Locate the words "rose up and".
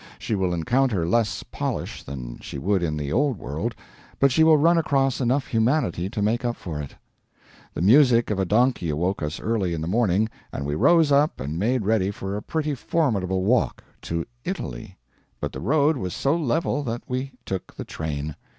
10.73-11.59